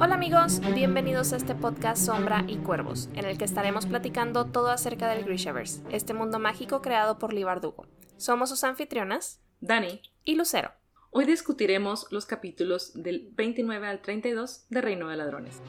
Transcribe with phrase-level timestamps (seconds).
[0.00, 4.70] Hola amigos, bienvenidos a este podcast Sombra y Cuervos, en el que estaremos platicando todo
[4.70, 7.86] acerca del Grishaverse, este mundo mágico creado por Lee Bardugo.
[8.16, 10.72] Somos sus anfitrionas, Dani y Lucero.
[11.12, 15.62] Hoy discutiremos los capítulos del 29 al 32 de Reino de Ladrones.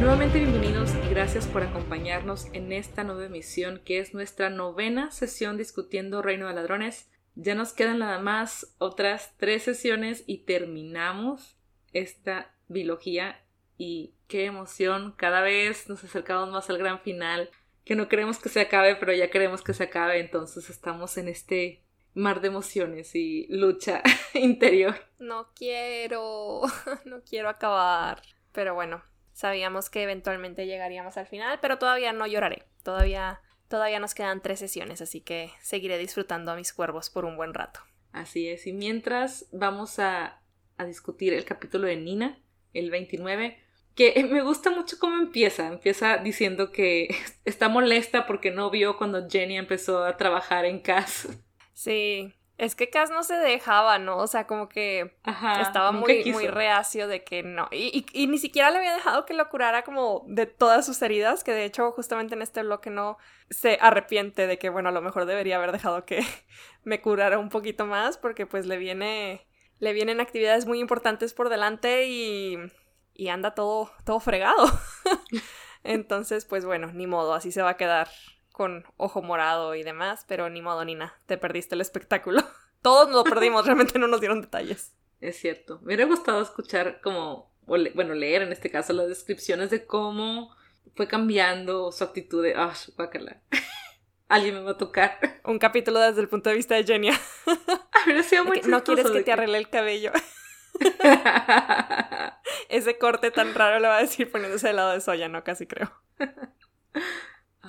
[0.00, 5.58] Nuevamente bienvenidos y gracias por acompañarnos en esta nueva emisión que es nuestra novena sesión
[5.58, 7.10] discutiendo Reino de Ladrones.
[7.34, 11.58] Ya nos quedan nada más otras tres sesiones y terminamos
[11.92, 13.44] esta biología
[13.76, 17.50] y qué emoción, cada vez nos acercamos más al gran final,
[17.84, 21.28] que no queremos que se acabe, pero ya queremos que se acabe, entonces estamos en
[21.28, 24.94] este mar de emociones y lucha interior.
[25.18, 26.62] No quiero,
[27.04, 28.22] no quiero acabar.
[28.52, 29.02] Pero bueno,
[29.40, 32.64] sabíamos que eventualmente llegaríamos al final, pero todavía no lloraré.
[32.82, 37.38] Todavía, todavía nos quedan tres sesiones, así que seguiré disfrutando a mis cuervos por un
[37.38, 37.80] buen rato.
[38.12, 40.42] Así es, y mientras vamos a,
[40.76, 42.38] a discutir el capítulo de Nina,
[42.74, 43.58] el 29,
[43.94, 45.68] que me gusta mucho cómo empieza.
[45.68, 47.08] Empieza diciendo que
[47.46, 51.28] está molesta porque no vio cuando Jenny empezó a trabajar en Cass.
[51.72, 54.18] Sí, es que Cass no se dejaba, ¿no?
[54.18, 55.16] O sea, como que
[55.62, 57.68] estaba muy, muy reacio de que no.
[57.72, 61.42] Y, y, ni siquiera le había dejado que lo curara como de todas sus heridas,
[61.42, 63.16] que de hecho justamente en este bloque no
[63.48, 66.20] se arrepiente de que, bueno, a lo mejor debería haber dejado que
[66.84, 69.46] me curara un poquito más, porque pues le viene,
[69.78, 72.58] le vienen actividades muy importantes por delante y,
[73.14, 74.66] y anda todo, todo fregado.
[75.82, 78.10] Entonces, pues bueno, ni modo, así se va a quedar
[78.52, 82.42] con ojo morado y demás, pero ni modo, Nina, te perdiste el espectáculo.
[82.82, 84.94] Todos lo perdimos, realmente no nos dieron detalles.
[85.20, 85.78] Es cierto.
[85.80, 90.54] Me hubiera gustado escuchar como, bueno, leer en este caso las descripciones de cómo
[90.96, 93.42] fue cambiando su actitud de, ah, guácala.
[94.28, 95.18] Alguien me va a tocar.
[95.44, 97.18] Un capítulo desde el punto de vista de Genia.
[98.28, 100.12] sido muy No quieres que te arregle el cabello.
[102.68, 105.42] Ese corte tan raro le va a decir poniéndose de lado de soya, ¿no?
[105.44, 105.92] Casi creo.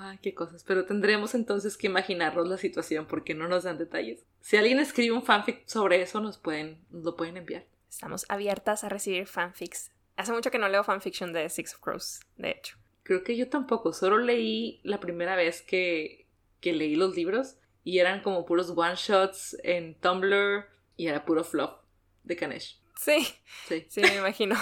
[0.04, 0.64] Ay, qué cosas.
[0.64, 4.26] Pero tendremos entonces que imaginarnos la situación porque no nos dan detalles.
[4.40, 7.66] Si alguien escribe un fanfic sobre eso, nos pueden, lo pueden enviar.
[7.88, 9.92] Estamos abiertas a recibir fanfics.
[10.16, 12.78] Hace mucho que no leo fanfiction de Six of Crows, de hecho.
[13.04, 13.94] Creo que yo tampoco.
[13.94, 16.26] Solo leí la primera vez que,
[16.62, 20.66] que leí los libros y eran como puros one shots en Tumblr
[20.98, 21.74] y era puro fluff
[22.24, 22.82] de Kanesh.
[22.98, 23.28] Sí.
[23.68, 23.86] Sí.
[23.88, 24.56] Sí, me imagino.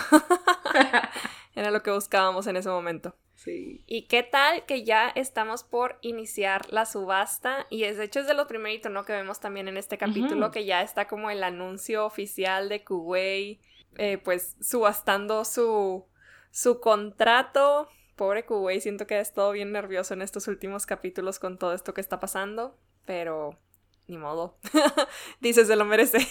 [1.55, 3.15] Era lo que buscábamos en ese momento.
[3.39, 3.85] Sí.
[3.87, 7.67] ¿Y qué tal que ya estamos por iniciar la subasta?
[7.69, 9.05] Y es, de hecho es de lo primerito, ¿no?
[9.05, 13.61] Que vemos también en este capítulo, que ya está como el anuncio oficial de Kuwait,
[13.97, 16.05] eh, pues subastando su,
[16.51, 17.87] su contrato.
[18.17, 21.93] Pobre Kuwait, siento que ha estado bien nervioso en estos últimos capítulos con todo esto
[21.93, 23.57] que está pasando, pero
[24.07, 24.57] ni modo.
[25.39, 26.27] Dice, se lo merece.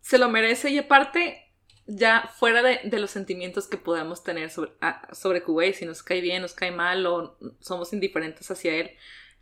[0.00, 1.43] se lo merece y aparte,
[1.86, 6.20] ya fuera de, los sentimientos que podamos tener sobre, ah, sobre Kuwait, si nos cae
[6.20, 8.90] bien, nos cae mal o somos indiferentes hacia él,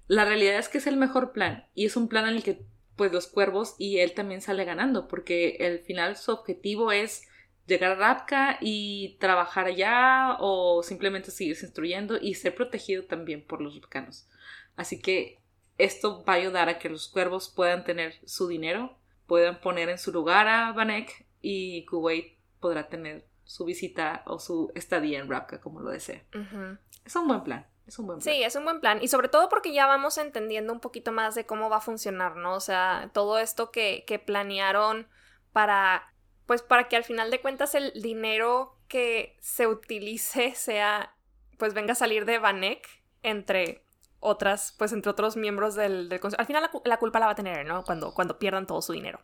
[0.08, 2.62] la realidad es que es el mejor plan y es un plan en el que
[2.96, 7.26] pues los cuervos y él también sale ganando porque al final su objetivo es
[7.66, 13.62] llegar a Rapka y trabajar allá o simplemente seguirse instruyendo y ser protegido también por
[13.62, 14.28] los vulcanos.
[14.76, 15.38] Así que
[15.78, 18.98] esto va a ayudar a que los cuervos puedan tener su dinero
[19.32, 24.72] puedan poner en su lugar a Vanek y Kuwait podrá tener su visita o su
[24.74, 26.24] estadía en Rapka como lo desee.
[27.04, 27.66] Es un buen plan.
[27.86, 28.34] Es un buen plan.
[28.34, 29.00] Sí, es un buen plan.
[29.02, 32.36] Y sobre todo porque ya vamos entendiendo un poquito más de cómo va a funcionar,
[32.36, 32.54] ¿no?
[32.54, 35.08] O sea, todo esto que, que planearon
[35.52, 36.14] para,
[36.46, 41.14] pues para que al final de cuentas el dinero que se utilice sea,
[41.58, 42.88] pues venga a salir de Vanek
[43.22, 43.84] entre
[44.20, 46.40] otras, pues entre otros miembros del, del Consejo.
[46.40, 47.82] Al final la, culpa la va a tener, ¿no?
[47.82, 49.20] Cuando, cuando pierdan todo su dinero.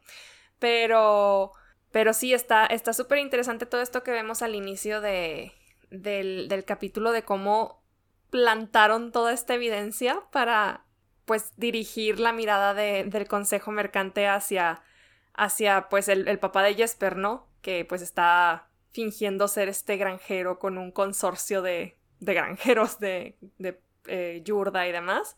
[0.59, 1.53] Pero,
[1.91, 5.53] pero sí, está súper interesante todo esto que vemos al inicio de,
[5.91, 7.83] del, del capítulo de cómo
[8.31, 10.85] plantaron toda esta evidencia para,
[11.25, 14.83] pues, dirigir la mirada de, del Consejo Mercante hacia,
[15.35, 17.49] hacia pues, el, el papá de Jesper, ¿no?
[17.63, 23.81] Que, pues, está fingiendo ser este granjero con un consorcio de, de granjeros de, de
[24.07, 25.37] eh, Yurda y demás.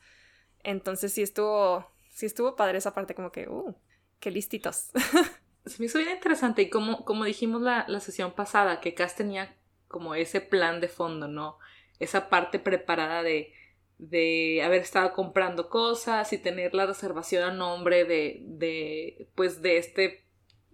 [0.63, 3.75] Entonces sí estuvo, sí estuvo padre esa parte como que, uh,
[4.19, 4.91] qué listitos.
[5.67, 9.17] Se me hizo bien interesante y como, como dijimos la, la sesión pasada, que Cass
[9.17, 9.57] tenía
[9.89, 11.59] como ese plan de fondo, ¿no?
[11.99, 13.53] Esa parte preparada de,
[13.99, 19.77] de haber estado comprando cosas y tener la reservación a nombre de, de pues de
[19.77, 20.25] este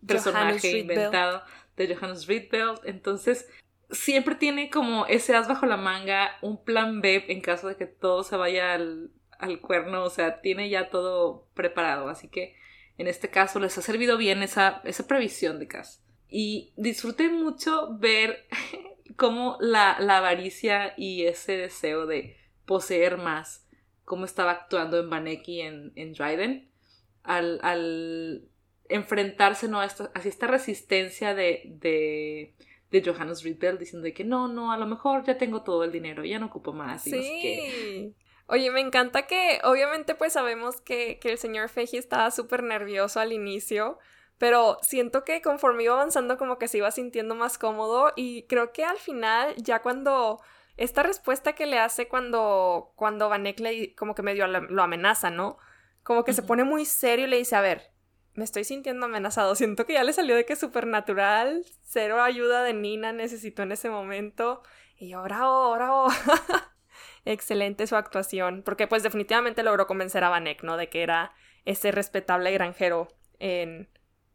[0.06, 1.42] personaje inventado
[1.76, 2.80] de Johannes Rietveld.
[2.84, 3.48] Entonces,
[3.90, 7.86] siempre tiene como ese as bajo la manga, un plan B en caso de que
[7.86, 12.54] todo se vaya al, al cuerno, o sea, tiene ya todo preparado, así que
[12.98, 16.02] en este caso les ha servido bien esa, esa previsión de Cass.
[16.28, 18.46] Y disfruté mucho ver
[19.16, 23.66] cómo la, la avaricia y ese deseo de poseer más,
[24.04, 26.69] cómo estaba actuando en Baneki en, en Dryden,
[27.22, 28.48] al, al
[28.88, 29.81] enfrentarse ¿no?
[29.81, 32.54] a esta, hacia esta resistencia de, de,
[32.90, 36.25] de Johannes Riedel diciendo que no, no, a lo mejor ya tengo todo el dinero,
[36.25, 37.02] ya no ocupo más.
[37.02, 38.14] sí.
[38.48, 43.19] Oye, me encanta que obviamente pues sabemos que, que el señor Feji estaba súper nervioso
[43.19, 43.98] al inicio,
[44.38, 48.72] pero siento que conforme iba avanzando como que se iba sintiendo más cómodo y creo
[48.72, 50.40] que al final ya cuando
[50.76, 55.58] esta respuesta que le hace cuando cuando Vanek le como que medio lo amenaza, ¿no?
[56.04, 57.90] Como que se pone muy serio y le dice, "A ver,
[58.34, 59.54] me estoy sintiendo amenazado.
[59.56, 63.62] Siento que ya le salió de que es súper natural, cero ayuda de Nina necesitó
[63.62, 64.62] en ese momento."
[64.99, 66.08] Y yo, bravo, bravo.
[67.26, 70.76] Excelente su actuación, porque pues definitivamente logró convencer a Vanek, ¿no?
[70.76, 71.32] De que era
[71.64, 73.08] ese respetable granjero
[73.38, 73.88] en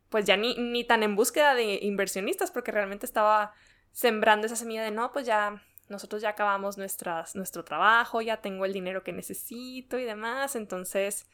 [0.10, 3.54] pues ya ni, ni tan en búsqueda de inversionistas, porque realmente estaba
[3.94, 8.74] sembrando esa semilla de no, pues ya nosotros ya acabamos nuestro trabajo, ya tengo el
[8.74, 11.30] dinero que necesito y demás, entonces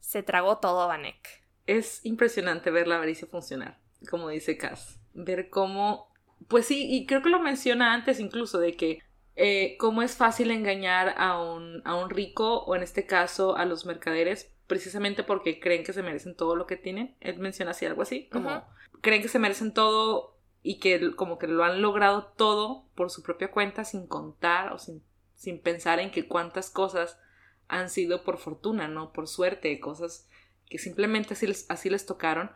[0.00, 1.44] se tragó todo Vanek.
[1.66, 3.78] Es impresionante ver la avaricia funcionar,
[4.10, 6.12] como dice Cass, ver cómo,
[6.48, 9.05] pues sí, y creo que lo menciona antes incluso, de que
[9.36, 13.64] eh, cómo es fácil engañar a un, a un rico, o en este caso a
[13.64, 17.14] los mercaderes, precisamente porque creen que se merecen todo lo que tienen.
[17.20, 18.64] Él menciona así algo así, como
[19.00, 23.22] creen que se merecen todo y que como que lo han logrado todo por su
[23.22, 25.02] propia cuenta sin contar o sin,
[25.34, 27.18] sin pensar en que cuántas cosas
[27.68, 29.12] han sido por fortuna, ¿no?
[29.12, 30.28] Por suerte, cosas
[30.68, 32.50] que simplemente así les, así les tocaron.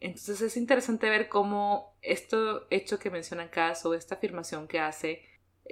[0.00, 5.24] Entonces es interesante ver cómo esto hecho que menciona Cass o esta afirmación que hace,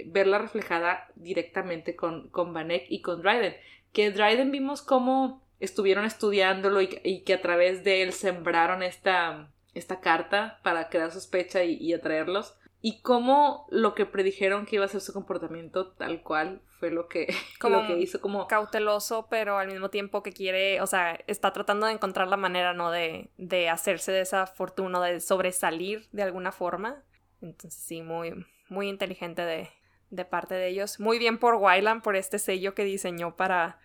[0.07, 3.57] verla reflejada directamente con, con Vanek y con Dryden.
[3.93, 10.01] Que Dryden vimos cómo estuvieron estudiándolo y, que a través de él sembraron esta, esta
[10.01, 12.57] carta para crear sospecha y, atraerlos.
[12.83, 17.09] Y cómo lo que predijeron que iba a ser su comportamiento tal cual fue lo
[17.09, 17.27] que,
[17.61, 18.47] como que hizo como...
[18.47, 22.73] Cauteloso, pero al mismo tiempo que quiere, o sea, está tratando de encontrar la manera,
[22.73, 22.91] ¿no?
[22.91, 27.05] De, de hacerse de esa fortuna, de sobresalir de alguna forma.
[27.43, 29.69] Entonces sí, muy, muy inteligente de,
[30.11, 31.01] de parte de ellos.
[31.01, 33.79] Muy bien por Wyland, por este sello que diseñó para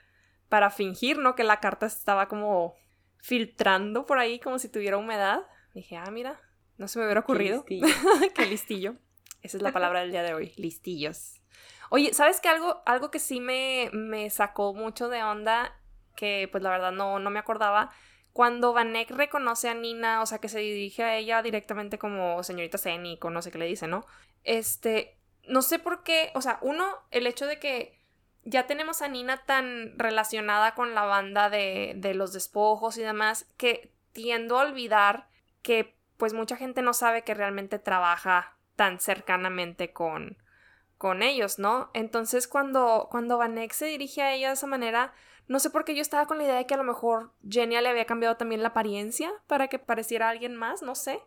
[0.50, 1.36] para fingir, ¿no?
[1.36, 2.76] Que la carta estaba como
[3.20, 5.42] filtrando por ahí como si tuviera humedad.
[5.74, 6.40] Dije, ah, mira,
[6.78, 7.66] no se me hubiera ocurrido.
[7.66, 8.30] Qué listillo.
[8.36, 8.96] qué listillo.
[9.42, 11.42] Esa es la palabra del día de hoy, listillos.
[11.90, 12.50] Oye, ¿sabes qué?
[12.50, 15.80] Algo, algo que sí me, me sacó mucho de onda,
[16.16, 17.92] que pues la verdad no, no me acordaba,
[18.36, 22.78] cuando Vanek reconoce a Nina, o sea, que se dirige a ella directamente como señorita
[22.78, 24.06] Zenic o no sé qué le dice, ¿no?
[24.44, 25.18] Este,
[25.48, 28.00] no sé por qué, o sea, uno, el hecho de que
[28.44, 33.52] ya tenemos a Nina tan relacionada con la banda de, de los despojos y demás
[33.58, 35.28] que tiendo a olvidar
[35.62, 40.38] que pues mucha gente no sabe que realmente trabaja tan cercanamente con,
[40.98, 41.90] con ellos, ¿no?
[41.94, 45.14] Entonces cuando, cuando Vanek se dirige a ella de esa manera,
[45.48, 47.82] no sé por qué yo estaba con la idea de que a lo mejor Genia
[47.82, 51.20] le había cambiado también la apariencia para que pareciera alguien más, no sé.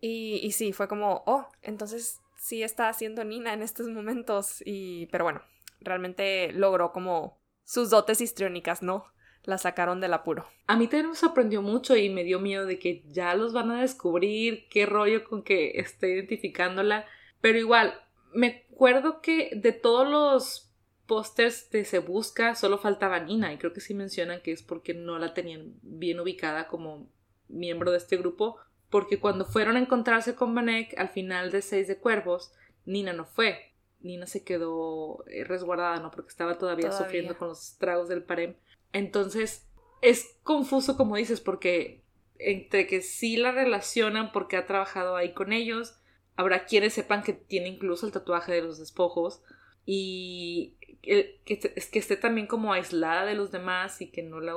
[0.00, 4.62] Y, y sí, fue como, oh, entonces sí está haciendo Nina en estos momentos.
[4.66, 5.42] Y, pero bueno,
[5.80, 9.06] realmente logró como sus dotes histriónicas, ¿no?
[9.44, 10.46] La sacaron del apuro.
[10.66, 13.70] A mí también me sorprendió mucho y me dio miedo de que ya los van
[13.70, 17.06] a descubrir, qué rollo con que esté identificándola.
[17.40, 17.94] Pero igual,
[18.34, 20.72] me acuerdo que de todos los
[21.06, 24.94] pósters de Se Busca solo faltaba Nina y creo que sí mencionan que es porque
[24.94, 27.08] no la tenían bien ubicada como
[27.48, 28.58] miembro de este grupo
[28.92, 32.52] porque cuando fueron a encontrarse con Vanek al final de Seis de Cuervos,
[32.84, 33.72] Nina no fue.
[34.00, 36.10] Nina se quedó eh, resguardada, ¿no?
[36.10, 38.54] Porque estaba todavía, sufriendo con los tragos del parem.
[38.92, 39.66] Entonces,
[40.02, 42.02] es confuso, como dices, porque
[42.38, 45.98] entre que sí la relacionan porque ha trabajado ahí con ellos,
[46.36, 49.42] habrá quienes sepan que tiene incluso el tatuaje de los despojos
[49.86, 54.54] y que, que, que esté también como aislada de los demás y que no la...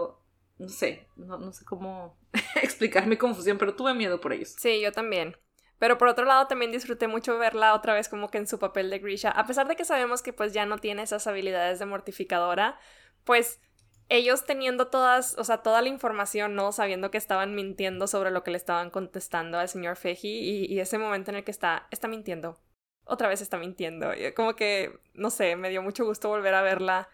[0.57, 2.17] No sé, no, no sé cómo
[2.61, 4.55] explicar mi confusión, pero tuve miedo por ellos.
[4.57, 5.35] Sí, yo también.
[5.77, 8.89] Pero por otro lado también disfruté mucho verla otra vez como que en su papel
[8.89, 9.31] de Grisha.
[9.31, 12.79] A pesar de que sabemos que pues ya no tiene esas habilidades de mortificadora,
[13.25, 13.59] pues
[14.07, 16.71] ellos teniendo todas, o sea, toda la información, ¿no?
[16.71, 20.79] Sabiendo que estaban mintiendo sobre lo que le estaban contestando al señor Feji y, y
[20.79, 22.61] ese momento en el que está, está mintiendo.
[23.03, 24.11] Otra vez está mintiendo.
[24.35, 27.09] Como que, no sé, me dio mucho gusto volver a verla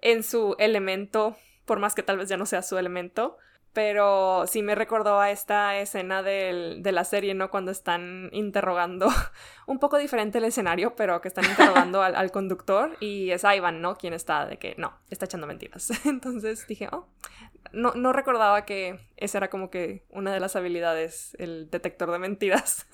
[0.00, 1.36] en su elemento,
[1.66, 3.36] por más que tal vez ya no sea su elemento
[3.76, 7.50] pero sí me recordó a esta escena de la serie, ¿no?
[7.50, 9.08] Cuando están interrogando,
[9.66, 13.96] un poco diferente el escenario, pero que están interrogando al, conductor y es Ivan, ¿no?
[13.96, 15.90] Quien está de que no, está echando mentiras.
[16.06, 17.06] Entonces dije, oh,
[17.70, 22.18] no, no recordaba que esa era como que una de las habilidades, el detector de
[22.18, 22.86] mentiras.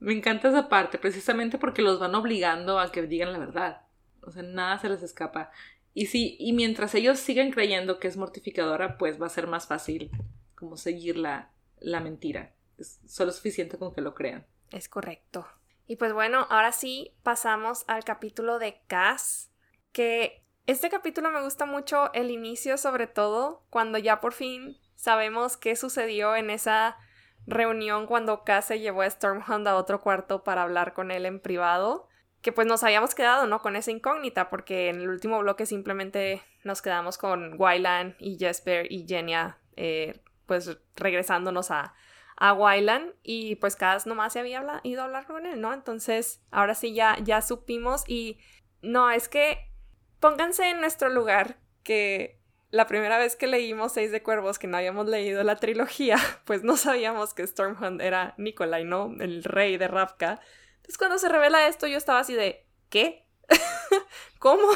[0.00, 3.82] Me encanta esa parte, precisamente porque los van obligando a que digan la verdad.
[4.22, 5.52] O sea, nada se les escapa.
[5.96, 9.66] Y sí, y mientras ellos sigan creyendo que es mortificadora, pues va a ser más
[9.66, 10.10] fácil
[10.54, 12.52] como seguir la, la mentira.
[12.76, 14.44] Es solo suficiente con que lo crean.
[14.70, 15.46] Es correcto.
[15.86, 19.50] Y pues bueno, ahora sí pasamos al capítulo de Cass,
[19.92, 25.56] que este capítulo me gusta mucho el inicio sobre todo, cuando ya por fin sabemos
[25.56, 26.98] qué sucedió en esa
[27.46, 31.40] reunión cuando Cass se llevó a Stormhound a otro cuarto para hablar con él en
[31.40, 32.06] privado
[32.42, 33.60] que pues nos habíamos quedado, ¿no?
[33.60, 38.90] Con esa incógnita, porque en el último bloque simplemente nos quedamos con Wylan y Jesper
[38.90, 41.94] y Jenia, eh, pues regresándonos a,
[42.36, 45.72] a Wylan y pues Cass nomás se había ido a hablar con él, ¿no?
[45.72, 48.38] Entonces, ahora sí ya, ya supimos y
[48.82, 49.70] no, es que
[50.20, 52.40] pónganse en nuestro lugar que
[52.70, 56.62] la primera vez que leímos Seis de Cuervos, que no habíamos leído la trilogía, pues
[56.62, 59.14] no sabíamos que Stormhunt era Nikolai, ¿no?
[59.20, 60.40] El rey de Ravka.
[60.86, 63.26] Entonces cuando se revela esto yo estaba así de, ¿qué?
[64.38, 64.68] ¿Cómo?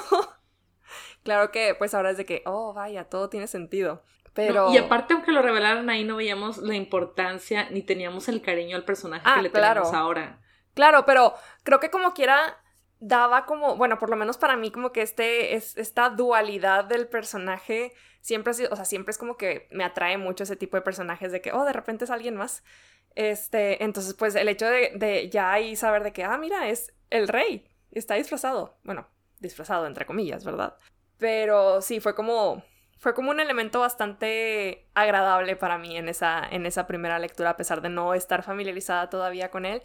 [1.23, 4.02] claro que pues ahora es de que, oh, vaya, todo tiene sentido.
[4.35, 4.73] Pero...
[4.73, 8.85] y aparte, aunque lo revelaran ahí, no veíamos la importancia ni teníamos el cariño al
[8.85, 10.40] personaje que ah, le tenemos ahora.
[10.75, 12.61] Claro, pero creo que como quiera
[12.99, 17.07] daba como, bueno, por lo menos para mí, como que este, es, esta dualidad del
[17.07, 20.77] personaje siempre ha sido, o sea, siempre es como que me atrae mucho ese tipo
[20.77, 22.62] de personajes de que, oh, de repente es alguien más.
[23.15, 27.29] Este, entonces, pues el hecho de, ya ahí saber de que, ah, mira, es el
[27.29, 28.79] rey, está disfrazado.
[28.85, 29.09] Bueno,
[29.39, 30.77] disfrazado entre comillas, ¿verdad?
[31.19, 32.62] Pero sí, fue como,
[32.99, 37.57] fue como un elemento bastante agradable para mí en esa, en esa primera lectura, a
[37.57, 39.83] pesar de no estar familiarizada todavía con él.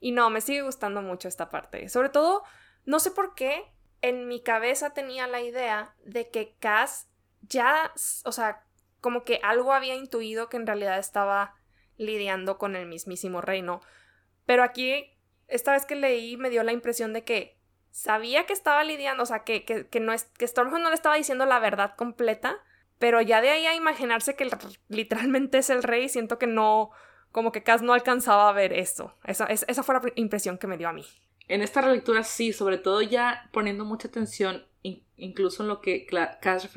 [0.00, 1.88] Y no, me sigue gustando mucho esta parte.
[1.88, 2.44] Sobre todo,
[2.84, 3.64] no sé por qué,
[4.00, 7.08] en mi cabeza tenía la idea de que Cass
[7.42, 7.92] ya,
[8.24, 8.64] o sea,
[9.00, 11.54] como que algo había intuido que en realidad estaba
[11.96, 13.80] lidiando con el mismísimo reino.
[14.46, 15.12] Pero aquí,
[15.46, 17.56] esta vez que leí, me dio la impresión de que
[17.90, 21.46] sabía que estaba lidiando, o sea, que, que, no es, que no le estaba diciendo
[21.46, 22.56] la verdad completa,
[22.98, 24.48] pero ya de ahí a imaginarse que
[24.88, 26.90] literalmente es el rey, siento que no,
[27.32, 29.14] como que Cass no alcanzaba a ver eso.
[29.24, 31.04] Esa, esa fue la impresión que me dio a mí.
[31.46, 34.64] En esta relectura sí, sobre todo ya poniendo mucha atención
[35.16, 36.06] incluso en lo que
[36.40, 36.68] Cass,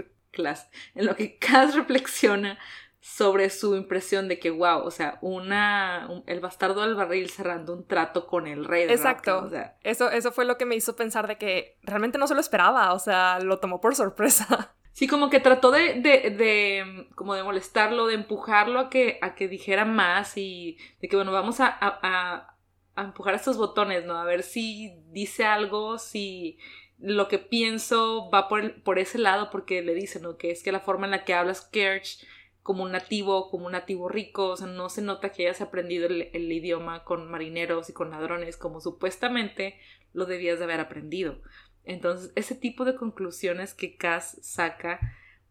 [0.96, 2.58] en lo que Cass reflexiona
[3.00, 7.88] sobre su impresión de que, wow, o sea, una, el bastardo del barril cerrando un
[7.88, 9.50] trato con el rey de Exacto.
[9.84, 12.94] eso, eso fue lo que me hizo pensar de que realmente no se lo esperaba,
[12.94, 14.76] o sea, lo tomó por sorpresa.
[14.94, 19.36] Sí, como que trató de, de, de como de molestarlo, de empujarlo a que, a
[19.36, 22.58] que dijera más y de que, bueno, vamos a, a,
[22.96, 24.18] a empujar estos botones, ¿no?
[24.18, 26.58] A ver si dice algo, si
[27.02, 30.38] lo que pienso va por, por ese lado, porque le dicen, ¿no?
[30.38, 32.26] Que es que la forma en la que hablas Kerch
[32.64, 36.08] como un nativo, como un nativo rico, o sea, no se nota que hayas aprendido
[36.08, 39.80] el, idioma con marineros y con ladrones como supuestamente
[40.14, 41.42] lo debías de haber aprendido.
[41.84, 45.00] Entonces, ese tipo de conclusiones que Cass saca,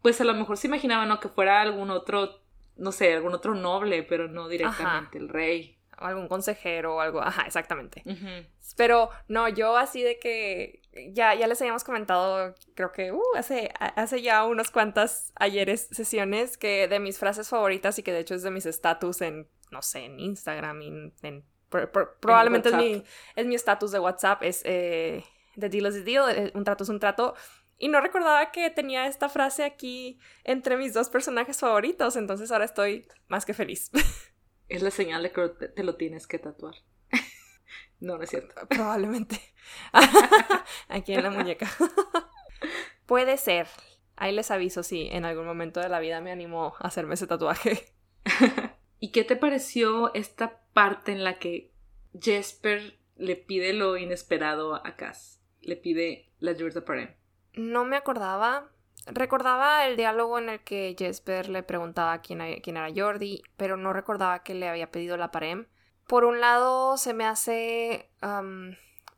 [0.01, 1.19] pues a lo mejor se imaginaba, ¿no?
[1.19, 2.39] Que fuera algún otro,
[2.77, 7.21] no sé, algún otro noble, pero no directamente el rey algún consejero o algo.
[7.21, 8.03] Ajá, exactamente.
[8.75, 10.81] Pero no, yo así de que
[11.13, 16.57] ya, ya les habíamos comentado, creo que uh, hace, hace ya unas cuantas ayeres sesiones
[16.57, 19.81] que de mis frases favoritas y que de hecho es de mis estatus en, no
[19.81, 21.45] sé, en Instagram, en, en
[22.19, 23.03] probablemente es mi,
[23.35, 25.23] es mi estatus de WhatsApp, es eh,
[25.57, 27.35] The Deal is the Deal, eh, un trato es un trato.
[27.77, 32.65] Y no recordaba que tenía esta frase aquí entre mis dos personajes favoritos, entonces ahora
[32.65, 33.89] estoy más que feliz.
[34.71, 36.75] Es la señal de que te lo tienes que tatuar.
[37.99, 38.55] no, no es cierto.
[38.69, 39.37] Probablemente.
[40.87, 41.69] Aquí en la muñeca.
[43.05, 43.67] Puede ser.
[44.15, 47.27] Ahí les aviso si en algún momento de la vida me animó a hacerme ese
[47.27, 47.93] tatuaje.
[49.01, 51.73] ¿Y qué te pareció esta parte en la que
[52.17, 55.41] Jesper le pide lo inesperado a Cass?
[55.59, 57.13] Le pide la de Parem.
[57.55, 58.71] No me acordaba,
[59.07, 63.93] Recordaba el diálogo en el que Jesper le preguntaba quién, quién era Jordi, pero no
[63.93, 65.67] recordaba que le había pedido la parem.
[66.07, 68.11] Por un lado, se me hace.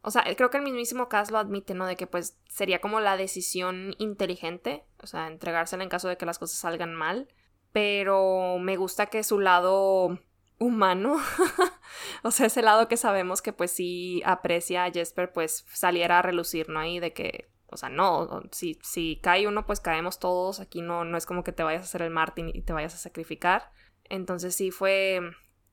[0.01, 1.85] o sea, creo que el mismísimo Cass lo admite, ¿no?
[1.85, 6.25] De que pues sería como la decisión inteligente, o sea, entregársela en caso de que
[6.25, 7.27] las cosas salgan mal.
[7.73, 10.19] Pero me gusta que su lado
[10.59, 11.17] humano,
[12.23, 16.21] o sea, ese lado que sabemos que pues sí aprecia a Jesper, pues saliera a
[16.21, 16.79] relucir, ¿no?
[16.79, 21.03] Ahí de que o sea, no, si, si cae uno, pues caemos todos, aquí no,
[21.03, 23.71] no es como que te vayas a hacer el Martin y te vayas a sacrificar.
[24.05, 25.21] Entonces sí fue,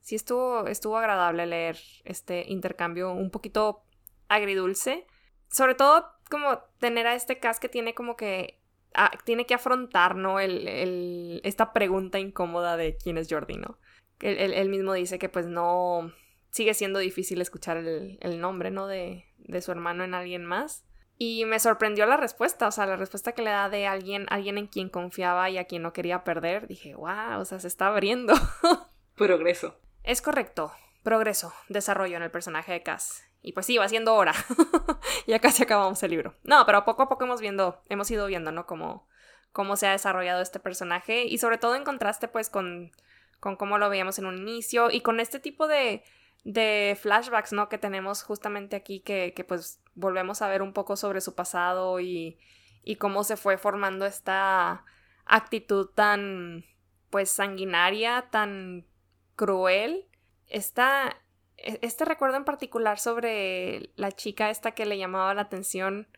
[0.00, 3.82] sí estuvo, estuvo agradable leer este intercambio un poquito
[4.28, 5.06] agridulce.
[5.50, 8.60] Sobre todo como tener a este cast que tiene como que
[8.94, 10.40] ah, tiene que afrontar, ¿no?
[10.40, 13.78] El, el, esta pregunta incómoda de quién es Jordi, ¿no?
[14.20, 16.12] Él, él, mismo dice que pues no,
[16.50, 18.86] sigue siendo difícil escuchar el, el nombre, ¿no?
[18.86, 20.84] De, de, su hermano en alguien más.
[21.22, 24.56] Y me sorprendió la respuesta, o sea, la respuesta que le da de alguien, alguien
[24.56, 26.66] en quien confiaba y a quien no quería perder.
[26.66, 28.32] Dije, wow, o sea, se está abriendo.
[29.16, 29.78] Progreso.
[30.02, 30.72] Es correcto,
[31.02, 33.22] progreso, desarrollo en el personaje de Cass.
[33.42, 34.32] Y pues sí, va siendo hora.
[35.26, 36.36] ya casi acabamos el libro.
[36.42, 38.64] No, pero poco a poco hemos viendo, hemos ido viendo, ¿no?
[38.64, 39.06] Cómo,
[39.52, 41.24] cómo se ha desarrollado este personaje.
[41.24, 42.92] Y sobre todo en contraste, pues, con,
[43.40, 44.90] con cómo lo veíamos en un inicio.
[44.90, 46.02] Y con este tipo de,
[46.44, 47.68] de flashbacks, ¿no?
[47.68, 52.00] Que tenemos justamente aquí, que, que pues volvemos a ver un poco sobre su pasado
[52.00, 52.38] y,
[52.82, 54.84] y cómo se fue formando esta
[55.26, 56.64] actitud tan,
[57.10, 58.86] pues, sanguinaria, tan
[59.36, 60.06] cruel.
[60.46, 61.16] Está
[61.56, 66.08] e-, este recuerdo en particular sobre la chica esta que le llamaba la atención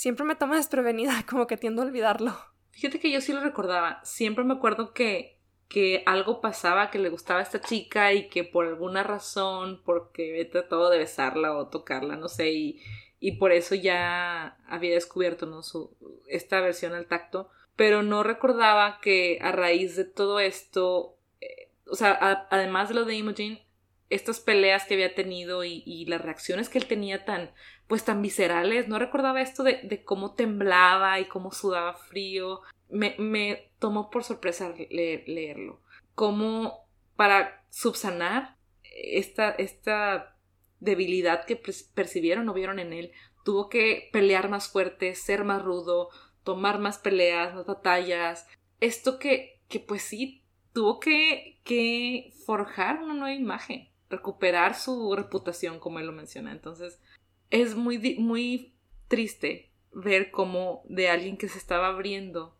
[0.00, 2.34] siempre me toma desprevenida, como que tiendo a olvidarlo.
[2.70, 4.00] Fíjate que yo sí lo recordaba.
[4.04, 8.44] Siempre me acuerdo que, que algo pasaba, que le gustaba a esta chica y que
[8.44, 12.80] por alguna razón, porque he tratado de besarla o tocarla, no sé, y,
[13.20, 15.62] y por eso ya había descubierto ¿no?
[15.62, 15.94] Su,
[16.26, 17.50] esta versión al tacto.
[17.76, 23.04] Pero no recordaba que a raíz de todo esto, eh, o sea, además de lo
[23.04, 23.60] de Imogen,
[24.08, 27.52] estas peleas que había tenido y, las reacciones que él tenía tan,
[27.86, 28.88] pues tan viscerales.
[28.88, 32.60] No recordaba esto de, cómo temblaba y cómo sudaba frío.
[32.88, 35.80] Me, me tomó por sorpresa leerlo.
[36.14, 36.86] Cómo
[37.16, 40.36] para subsanar esta, esta
[40.80, 41.56] debilidad que
[41.94, 43.12] percibieron o vieron en él,
[43.44, 46.10] tuvo que pelear más fuerte, ser más rudo,
[46.42, 48.46] tomar más peleas, más batallas.
[48.80, 55.78] Esto que, que pues sí, tuvo que, que forjar una nueva imagen recuperar su reputación,
[55.78, 56.52] como él lo menciona.
[56.52, 57.00] Entonces,
[57.48, 58.74] es muy, muy
[59.08, 62.56] triste ver cómo de alguien que se estaba abriendo,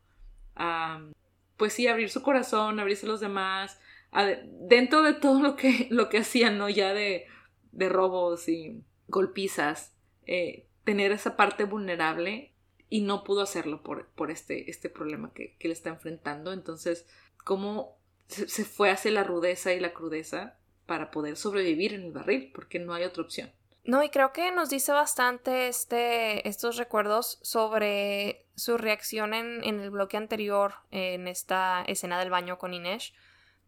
[1.57, 3.79] pues sí, abrir su corazón, abrirse a los demás,
[4.69, 6.69] dentro de todo lo que, lo que hacían, ¿no?
[6.69, 7.27] Ya de,
[7.73, 9.95] de robos y golpizas,
[10.27, 12.53] eh, tener esa parte vulnerable
[12.89, 16.53] y no pudo hacerlo por, por este, este problema que, que le está enfrentando.
[16.53, 17.07] Entonces,
[17.45, 22.51] cómo se fue hacia la rudeza y la crudeza para poder sobrevivir en el barril,
[22.55, 23.53] porque no hay otra opción.
[23.85, 29.81] No, y creo que nos dice bastante este, estos recuerdos sobre su reacción en, en
[29.81, 33.15] el bloque anterior, en esta escena del baño con Inés,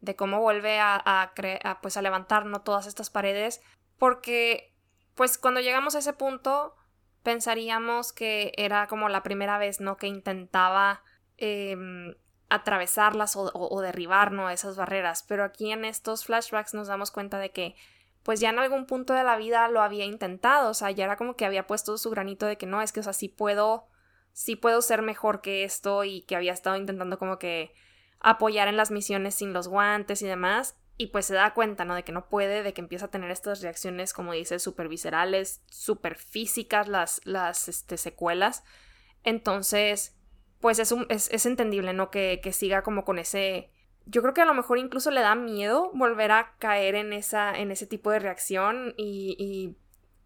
[0.01, 2.61] de cómo vuelve a, a, pues a levantar ¿no?
[2.61, 3.63] todas estas paredes,
[4.03, 4.75] porque
[5.15, 6.75] pues cuando llegamos a ese punto
[7.23, 9.97] pensaríamos que era como la primera vez, ¿no?
[9.97, 11.05] Que intentaba
[11.37, 12.17] em,
[12.49, 14.51] atravesarlas o, derribar ¿no?
[14.51, 15.25] esas barreras.
[15.29, 17.77] Pero aquí en estos flashbacks nos damos cuenta de que
[18.25, 21.17] pues ya en algún punto de la vida lo había intentado, o sea, ya era
[21.17, 23.87] como que había puesto su granito de que no, es que, o sea, sí puedo,
[24.33, 27.73] sí puedo ser mejor que esto y que había estado intentando como que
[28.19, 31.97] apoyar en las misiones sin los guantes y demás, y pues se da cuenta, ¿no?
[31.97, 35.61] De que no puede, de que empieza a tener estas reacciones, como dice, súper viscerales,
[35.69, 38.63] súper físicas las, las este, secuelas.
[39.25, 40.17] Entonces,
[40.61, 42.11] pues es, un, es, es entendible, ¿no?
[42.11, 43.73] Que, que, siga como con ese...
[44.07, 47.53] Yo creo que a lo mejor incluso le da miedo volver a caer en, esa,
[47.59, 49.37] en ese tipo de reacción y,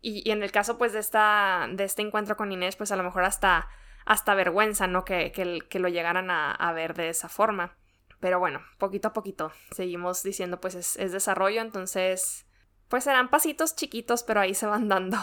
[0.03, 2.97] y, y, en el caso pues de, esta, de este encuentro con Inés, pues a
[2.97, 3.69] lo mejor hasta,
[4.05, 5.07] hasta vergüenza, ¿no?
[5.07, 7.79] Que, que, que lo llegaran a, a, ver de esa forma.
[8.21, 12.47] Pero bueno, poquito a poquito seguimos diciendo pues es, es desarrollo, entonces
[12.89, 15.19] pues serán pasitos chiquitos, pero ahí se van dando.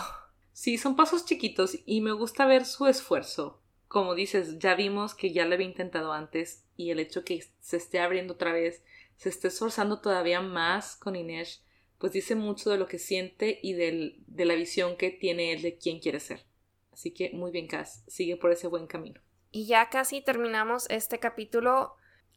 [0.51, 5.32] Sí, son pasos chiquitos y me gusta ver su esfuerzo como dices, ya vimos que
[5.32, 8.84] ya lo había intentado antes y el hecho que se esté abriendo otra vez,
[9.17, 11.63] se esté esforzando todavía más con Inés,
[11.99, 15.62] pues dice mucho de lo que siente y del, de la visión que tiene él
[15.62, 16.43] de quién quiere ser.
[16.91, 19.21] Así que muy bien, Cass, sigue por ese buen camino.
[19.51, 21.93] Y ya casi terminamos este capítulo.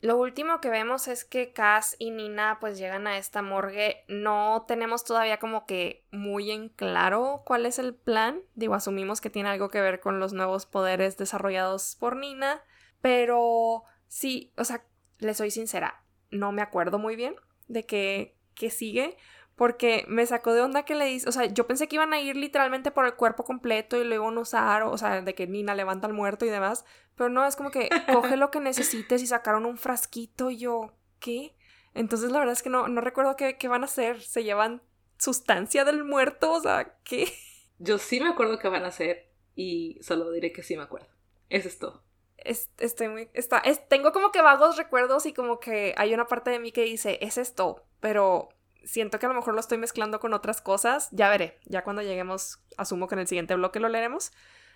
[0.07, 4.05] Lo último que vemos es que Cass y Nina pues llegan a esta morgue.
[4.07, 8.41] No tenemos todavía como que muy en claro cuál es el plan.
[8.55, 12.63] Digo, asumimos que tiene algo que ver con los nuevos poderes desarrollados por Nina.
[13.01, 14.87] Pero sí, o sea,
[15.19, 17.35] le soy sincera, no me acuerdo muy bien
[17.67, 19.17] de qué, qué sigue
[19.57, 22.21] porque me sacó de onda que le dice, o sea, yo pensé que iban a
[22.21, 25.47] ir literalmente por el cuerpo completo y lo iban a usar, o sea, de que
[25.47, 26.85] Nina levanta al muerto y demás,
[27.17, 30.93] pero no, es como que coge lo que necesites y sacaron un frasquito y yo,
[31.19, 31.57] ¿qué?
[31.95, 34.83] Entonces la verdad es que no, no recuerdo qué, qué van a hacer, se llevan
[35.19, 37.33] sustancia del muerto, o sea, ¿qué?
[37.79, 41.09] Yo sí me acuerdo que van a hacer, y solo diré que sí me acuerdo.
[41.49, 42.03] Eso es todo.
[42.37, 43.31] estoy muy.
[43.33, 46.83] Está, tengo como que vagos recuerdos y como que hay una parte de mí que
[46.83, 48.51] dice, es esto, pero
[48.87, 51.09] siento que a lo mejor lo estoy mezclando con otras cosas.
[51.11, 51.59] Ya veré.
[51.67, 54.33] Ya cuando lleguemos, asumo que en el siguiente bloque lo leeremos.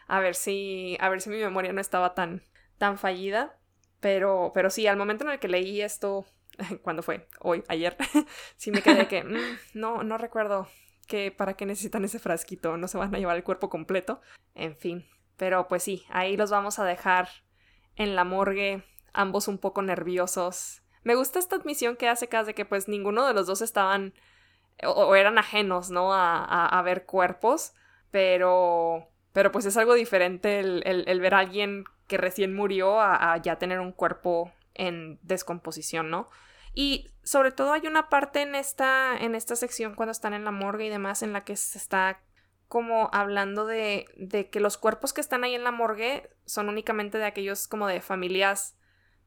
[0.07, 0.99] A ver si.
[1.01, 2.43] A ver si mi memoria no estaba tan,
[2.77, 3.57] tan fallida.
[4.01, 6.27] Pero, pero sí, al momento en el que leí esto,
[6.83, 7.29] cuando fue?
[7.41, 7.97] Hoy, ayer,
[8.57, 10.69] sí me quedé que mm, no, no recuerdo
[11.07, 14.21] que para qué necesitan ese frasquito, no se van a llevar el cuerpo completo.
[14.55, 17.29] En fin, pero pues sí, ahí los vamos a dejar
[17.97, 20.83] en la morgue, ambos un poco nerviosos.
[21.03, 24.13] Me gusta esta admisión que hace Cas de que pues ninguno de los dos estaban
[24.83, 26.13] o, eran ajenos, ¿no?
[26.15, 27.75] A, a, ver cuerpos,
[28.11, 33.33] pero, pero pues es algo diferente el, el, ver a alguien que recién murió a,
[33.33, 36.29] a ya tener un cuerpo en descomposición, ¿no?
[36.75, 40.51] Y sobre todo hay una parte en esta, en esta sección cuando están en la
[40.51, 42.21] morgue y demás en la que se está
[42.69, 47.19] como hablando de, de que los cuerpos que están ahí en la morgue son únicamente
[47.19, 48.77] de aquellos como de familias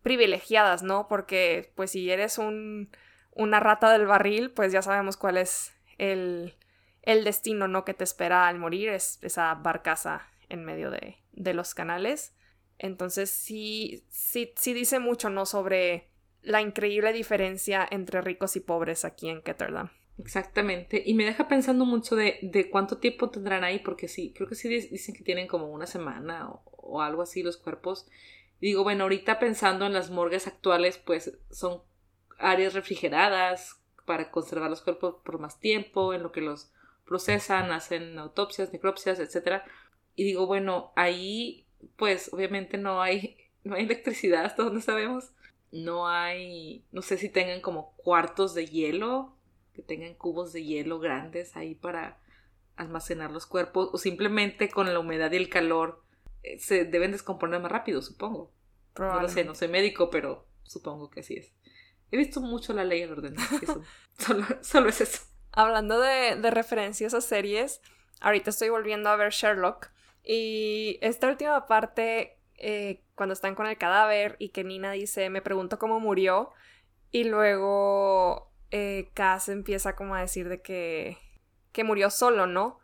[0.04, 1.08] privilegiadas, ¿no?
[1.08, 2.89] Porque pues si eres un,
[3.32, 6.56] una rata del barril, pues ya sabemos cuál es el,
[7.02, 7.86] el destino, ¿no?
[7.86, 12.36] Que te espera al morir, es esa barcaza en medio de, de los canales.
[12.78, 15.46] Entonces sí, sí, sí dice mucho, ¿no?
[15.46, 16.10] Sobre
[16.42, 19.89] la increíble diferencia entre ricos y pobres aquí en Ketterdam.
[20.20, 24.48] Exactamente, y me deja pensando mucho de, de, cuánto tiempo tendrán ahí, porque sí, creo
[24.48, 28.08] que sí dicen que tienen como una semana o, algo así los cuerpos.
[28.63, 31.82] Digo, bueno, ahorita pensando en las morgues actuales, pues son
[32.38, 36.71] áreas refrigeradas para conservar los cuerpos por más tiempo, en lo que los
[37.06, 39.63] procesan, hacen autopsias, necropsias, etc.
[40.15, 45.34] Y digo, bueno, ahí pues obviamente no hay, no hay electricidad hasta donde sabemos
[45.73, 49.36] no hay, no sé si tengan como cuartos de hielo,
[49.73, 52.19] que tengan cubos de hielo grandes ahí para
[52.76, 56.03] almacenar los cuerpos, o simplemente con la humedad y el calor
[56.60, 58.51] se deben descomponer más rápido, supongo.
[58.97, 61.53] No lo sé, no soy médico, pero supongo que así es.
[62.12, 63.36] He visto mucho la ley en orden.
[64.19, 65.23] solo, solo, es eso.
[65.51, 67.82] Hablando de, de referencias a series,
[68.21, 69.89] ahorita estoy volviendo a ver Sherlock.
[70.23, 75.41] Y esta última parte eh, cuando están con el cadáver y que Nina dice, me
[75.41, 76.51] pregunto cómo murió,
[77.12, 81.17] y luego eh, Cass empieza como a decir de que,
[81.71, 82.79] que murió solo, ¿no?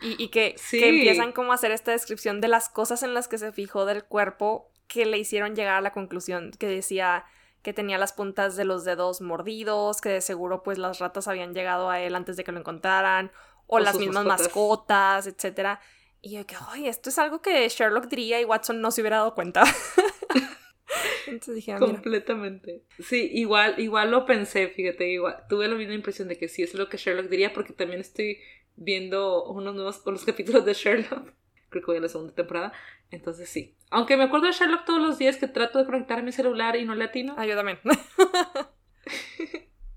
[0.00, 3.38] Y, que, que, empiezan como a hacer esta descripción de las cosas en las que
[3.38, 7.24] se fijó del cuerpo que le hicieron llegar a la conclusión, que decía
[7.62, 11.52] que tenía las puntas de los dedos mordidos, que de seguro pues las ratas habían
[11.52, 13.30] llegado a él antes de que lo encontraran,
[13.66, 15.80] o, las mismas mascotas, etcétera.
[16.20, 19.18] Y yo que, ay, esto es algo que Sherlock diría y Watson no se hubiera
[19.18, 19.64] dado cuenta.
[21.26, 22.84] Entonces dije, ah, Completamente.
[22.98, 26.74] Sí, igual, igual lo pensé, fíjate, igual, tuve la misma impresión de que sí es
[26.74, 28.38] lo que Sherlock diría, porque también estoy
[28.78, 31.32] viendo unos nuevos, los capítulos de Sherlock.
[31.70, 32.72] Creo que voy a la segunda temporada.
[33.10, 33.76] Entonces sí.
[33.90, 36.84] Aunque me acuerdo de Sherlock todos los días que trato de conectar mi celular y
[36.84, 37.34] no latino.
[37.36, 37.78] Ah, yo también.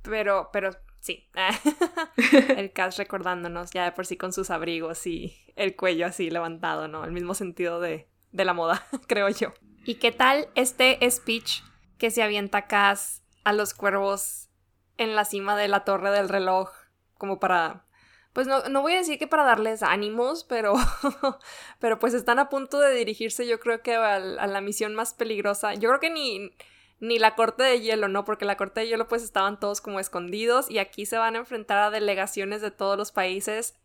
[0.02, 1.30] pero, pero sí.
[2.58, 6.88] el cast recordándonos ya de por sí con sus abrigos y el cuello así levantado,
[6.88, 7.06] ¿no?
[7.06, 9.54] El mismo sentido de, de la moda, creo yo.
[9.86, 11.62] ¿Y qué tal este speech
[11.98, 14.50] que se avienta Cass a los cuervos
[14.98, 16.70] en la cima de la torre del reloj?
[17.18, 17.86] Como para.
[18.34, 20.74] Pues no, no voy a decir que para darles ánimos, pero.
[21.80, 25.74] pero pues están a punto de dirigirse, yo creo que a, la misión más peligrosa.
[25.74, 26.52] Yo creo que ni
[27.00, 28.26] ni la corte de hielo, ¿no?
[28.26, 31.40] Porque la corte de hielo pues estaban todos como escondidos y aquí se van a
[31.40, 33.76] enfrentar a delegaciones de todos los países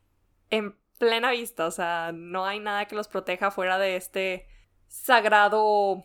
[0.50, 4.46] en plena vista, o sea, no hay nada que los proteja fuera de este
[4.88, 6.04] sagrado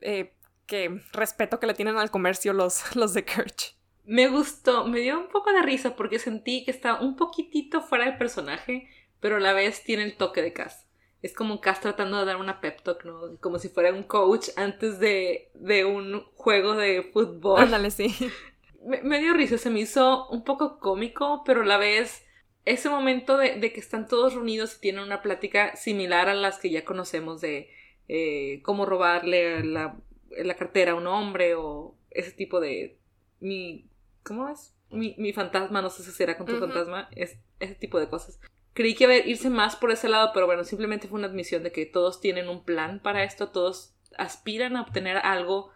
[0.00, 0.34] eh,
[0.66, 3.76] que respeto que le tienen al comercio los, los de Kirch.
[4.04, 8.04] Me gustó, me dio un poco de risa porque sentí que está un poquitito fuera
[8.04, 8.88] del personaje,
[9.20, 10.86] pero a la vez tiene el toque de casa
[11.22, 13.36] es como Cass tratando de dar una pep talk, ¿no?
[13.40, 17.60] Como si fuera un coach antes de, de un juego de fútbol.
[17.60, 18.14] Ándale, sí.
[18.84, 22.26] Me, dio risa, se me hizo un poco cómico, pero a la vez
[22.64, 26.58] ese momento de, de, que están todos reunidos y tienen una plática similar a las
[26.58, 27.70] que ya conocemos de
[28.08, 29.96] eh, cómo robarle la,
[30.30, 32.98] la, cartera a un hombre o ese tipo de...
[33.38, 33.86] Mi,
[34.22, 34.74] ¿Cómo es?
[34.90, 38.40] Mi, mi fantasma, no sé si será con tu fantasma, es, ese tipo de cosas.
[38.74, 41.62] Creí que iba a irse más por ese lado, pero bueno, simplemente fue una admisión
[41.62, 45.70] de que todos tienen un plan para esto, todos aspiran a obtener algo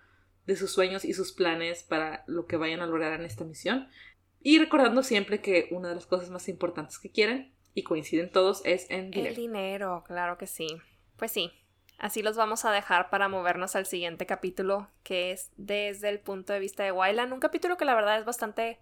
[0.47, 3.89] de sus sueños y sus planes para lo que vayan a lograr en esta misión.
[4.41, 8.63] Y recordando siempre que una de las cosas más importantes que quieren, y coinciden todos,
[8.65, 9.29] es en dinero.
[9.29, 10.67] El dinero, claro que sí.
[11.17, 11.53] Pues sí,
[11.99, 16.53] así los vamos a dejar para movernos al siguiente capítulo, que es desde el punto
[16.53, 17.33] de vista de Wyland.
[17.33, 18.81] Un capítulo que la verdad es bastante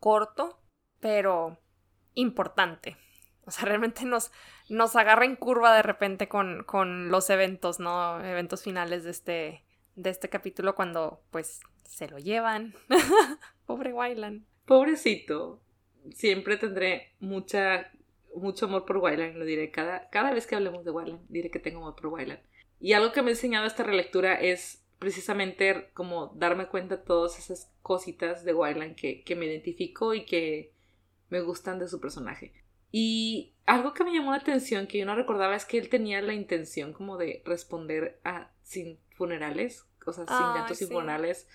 [0.00, 0.60] corto,
[1.00, 1.58] pero
[2.14, 2.96] importante.
[3.44, 4.32] o sea, realmente nos,
[4.68, 8.22] nos agarra en curva de repente con, con los eventos, ¿no?
[8.24, 12.74] Eventos finales de este, de este capítulo cuando pues se lo llevan.
[13.66, 14.44] Pobre Wyland.
[14.64, 15.62] Pobrecito.
[16.12, 17.90] Siempre tendré mucha,
[18.34, 19.70] mucho amor por Wyland, lo diré.
[19.70, 22.40] Cada, cada vez que hablemos de Wyland, diré que tengo amor por Wyland.
[22.80, 27.38] Y algo que me ha enseñado esta relectura es precisamente como darme cuenta de todas
[27.38, 30.72] esas cositas de Wyland que, que me identifico y que
[31.28, 32.52] me gustan de su personaje.
[32.92, 36.22] Y algo que me llamó la atención, que yo no recordaba, es que él tenía
[36.22, 41.48] la intención como de responder a sin funerales, o sea, sin gatos sin funerales.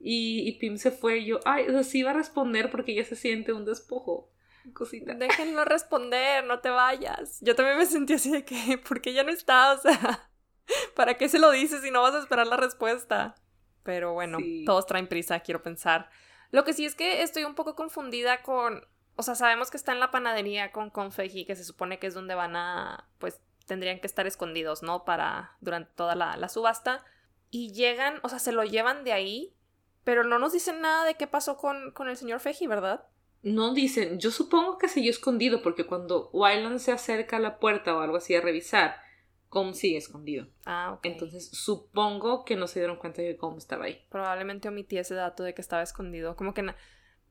[0.00, 3.04] Y, Pim se fue y yo, ay, o sea, sí iba a responder porque ya
[3.04, 4.30] se siente un despojo.
[4.72, 5.14] Cosita.
[5.14, 7.38] Déjenlo responder, no te vayas.
[7.40, 9.72] Yo también me sentí así de que, porque ya no está?
[9.72, 10.27] O sea,
[10.94, 13.34] ¿para qué se lo dices si no vas a esperar la respuesta?
[13.82, 16.10] Pero bueno, todos traen prisa, quiero pensar.
[16.50, 18.86] Lo que sí es que estoy un poco confundida con
[19.18, 22.14] o sea, sabemos que está en la panadería con confeji, que se supone que es
[22.14, 25.04] donde van a, pues, tendrían que estar escondidos, ¿no?
[25.04, 27.04] Para, durante toda la, subasta.
[27.50, 29.56] Y llegan, o sea, se lo llevan de ahí,
[30.04, 33.06] pero no nos dicen nada de qué pasó con, con el señor Feji, ¿verdad?
[33.42, 37.96] No dicen, yo supongo que siguió escondido, porque cuando Wyland se acerca a la puerta
[37.96, 39.00] o algo así a revisar,
[39.48, 40.46] Com sigue escondido.
[40.66, 41.06] Ah, ok.
[41.06, 44.04] Entonces supongo que no se dieron cuenta de que Com estaba ahí.
[44.10, 46.36] Probablemente omití ese dato de que estaba escondido.
[46.36, 46.74] Como que...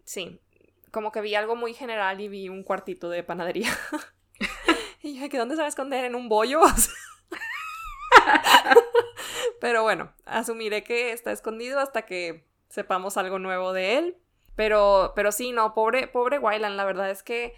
[0.04, 0.42] Sí,
[0.92, 3.70] como que vi algo muy general y vi un cuartito de panadería.
[5.04, 6.06] y yo, ¿que dónde se va a esconder?
[6.06, 6.62] ¿En un bollo?
[9.60, 14.18] Pero bueno, asumiré que está escondido hasta que sepamos algo nuevo de él.
[14.56, 17.54] Pero, pero sí, no, pobre, pobre Wyland, la verdad es que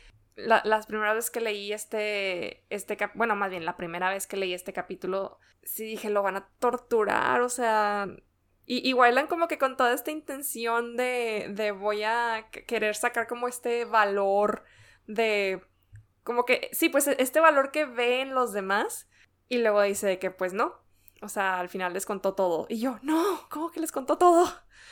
[0.45, 4.53] las primeras veces que leí este, este bueno, más bien la primera vez que leí
[4.53, 8.07] este capítulo, sí dije, lo van a torturar, o sea,
[8.71, 8.93] y, y
[9.27, 14.63] como que con toda esta intención de, de voy a querer sacar como este valor
[15.07, 15.65] de...
[16.23, 19.09] Como que, sí, pues este valor que ve en los demás.
[19.47, 20.75] Y luego dice que pues no.
[21.23, 22.67] O sea, al final les contó todo.
[22.69, 24.47] Y yo, no, ¿cómo que les contó todo?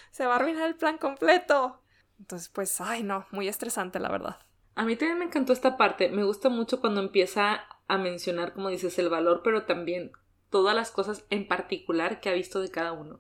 [0.10, 1.84] Se va a arruinar el plan completo.
[2.18, 4.40] Entonces, pues, ay, no, muy estresante, la verdad.
[4.78, 6.10] A mí también me encantó esta parte.
[6.10, 10.12] Me gusta mucho cuando empieza a mencionar, como dices, el valor, pero también
[10.52, 13.20] todas las cosas en particular que ha visto de cada uno.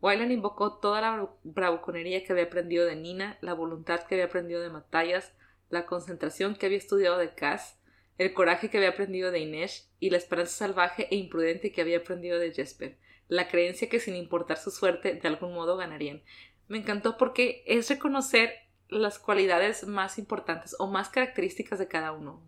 [0.00, 4.60] Wyland invocó toda la bravuconería que había aprendido de Nina, la voluntad que había aprendido
[4.60, 5.36] de Matthias,
[5.68, 7.78] la concentración que había estudiado de Cass,
[8.16, 11.98] el coraje que había aprendido de Inés y la esperanza salvaje e imprudente que había
[11.98, 16.24] aprendido de Jesper, la creencia que sin importar su suerte de algún modo ganarían.
[16.66, 18.52] Me encantó porque es reconocer
[18.88, 22.42] las cualidades más importantes o más características de cada uno.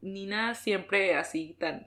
[0.00, 1.86] Nina siempre así tan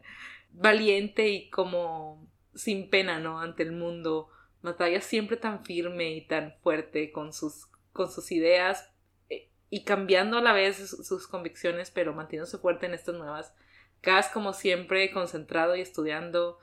[0.52, 3.40] valiente y como sin pena, ¿no?
[3.40, 4.30] Ante el mundo
[4.64, 8.90] Natalia siempre tan firme y tan fuerte con sus, con sus ideas
[9.30, 13.54] eh, y cambiando a la vez sus, convicciones, pero manteniéndose fuerte en estas nuevas.
[14.00, 16.60] Cass, como siempre, concentrado y estudiando.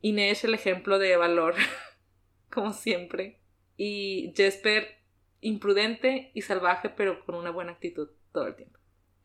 [0.00, 1.54] Inés, el ejemplo de valor,
[2.50, 3.40] como siempre.
[3.76, 4.98] Y Jesper,
[5.44, 8.78] imprudente y salvaje, pero con una buena actitud todo el tiempo.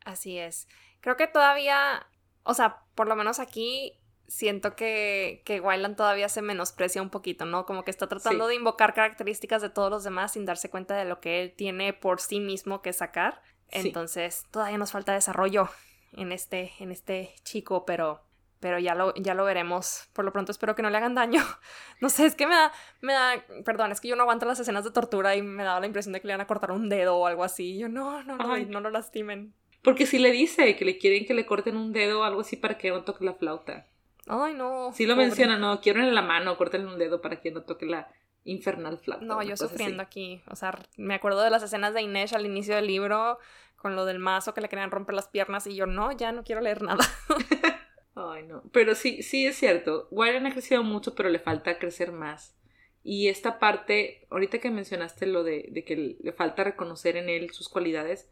[0.04, 0.68] Así es.
[1.00, 2.06] Creo que todavía,
[2.42, 7.46] o sea, por lo menos aquí siento que, que Wyland todavía se menosprecia un poquito,
[7.46, 7.64] ¿no?
[7.64, 11.06] Como que está tratando de invocar características de todos los demás sin darse cuenta de
[11.06, 13.42] lo que él tiene por sí mismo que sacar.
[13.68, 15.70] Entonces, todavía nos falta desarrollo
[16.12, 18.20] en este, en este chico, pero,
[18.60, 20.08] pero ya lo, ya lo veremos.
[20.12, 21.42] Por lo pronto espero que no le hagan daño.
[22.00, 24.58] No sé, es que me da, me da, perdón, es que yo no aguanto las
[24.58, 26.88] escenas de tortura y me daba la impresión de que le iban a cortar un
[26.88, 27.76] dedo o algo así.
[27.76, 29.52] Yo, no, no, no, no lo lastimen.
[29.82, 32.56] Porque si le dice que le quieren que le corten un dedo o algo así
[32.56, 33.86] para que no toque la flauta.
[34.26, 34.92] Ay, no.
[34.94, 37.84] Sí lo menciona, no, quiero en la mano, córtenle un dedo para que no toque
[37.84, 38.08] la
[38.44, 39.24] infernal flauta.
[39.24, 40.42] No, yo sufriendo aquí.
[40.48, 43.38] O sea, me acuerdo de las escenas de Inés al inicio del libro,
[43.76, 46.44] con lo del mazo que le querían romper las piernas, y yo, no, ya no
[46.44, 47.04] quiero leer nada.
[48.14, 48.62] Ay, no.
[48.72, 50.08] Pero sí, sí es cierto.
[50.10, 52.56] Wyron ha crecido mucho, pero le falta crecer más.
[53.02, 57.50] Y esta parte, ahorita que mencionaste lo de, de, que le falta reconocer en él
[57.50, 58.30] sus cualidades,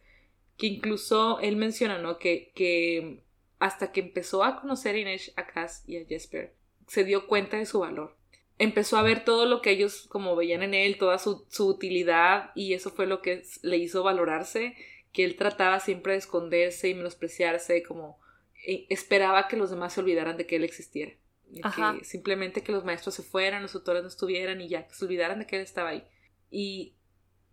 [0.58, 2.18] que incluso él menciona, ¿no?
[2.18, 3.22] Que, que
[3.58, 6.54] hasta que empezó a conocer a Inés, a Cass y a Jesper,
[6.86, 8.16] se dio cuenta de su valor.
[8.58, 12.74] Empezó a ver todo lo que ellos como veían en él, toda su, utilidad y
[12.74, 14.74] eso fue lo que le hizo valorarse,
[15.12, 18.18] que él trataba siempre de esconderse y menospreciarse, como
[18.64, 21.12] esperaba que los demás se olvidaran de que él existiera.
[21.52, 25.04] Que simplemente que los maestros se fueran, los autores no estuvieran y ya, que se
[25.04, 26.04] olvidaran de que él estaba ahí.
[26.50, 26.94] Y,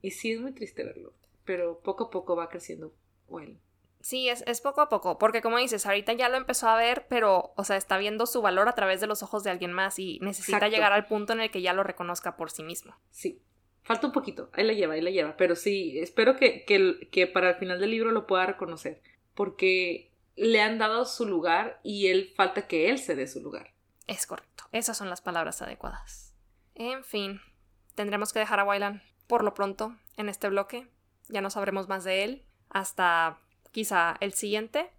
[0.02, 1.14] y sí es muy triste verlo,
[1.46, 2.94] pero poco a poco va creciendo
[3.28, 3.58] bueno.
[4.02, 7.08] Sí, es, es, poco a poco, porque como dices, ahorita ya lo empezó a ver,
[7.10, 9.98] pero, o sea, está viendo su valor a través de los ojos de alguien más
[9.98, 12.96] y necesita llegar al punto en el que ya lo reconozca por sí mismo.
[13.10, 13.42] Sí,
[13.82, 17.26] falta un poquito, ahí la lleva, ahí la lleva, pero sí, espero que, que, que
[17.26, 19.02] para el final del libro lo pueda reconocer,
[19.34, 23.74] porque le han dado su lugar y él falta que él se dé su lugar.
[24.08, 24.66] Es correcto.
[24.72, 26.34] Esas son las palabras adecuadas.
[26.76, 27.42] En fin,
[27.96, 30.88] tendremos que dejar a Wylan por lo pronto en este bloque.
[31.28, 33.40] Ya no sabremos más de él hasta
[33.72, 34.92] quizá el siguiente.